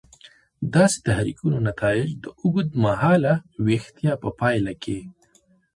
[0.75, 3.33] داسې تحریکونو نتایج د اوږد مهاله
[3.65, 4.99] ویښتیا په پایله کې.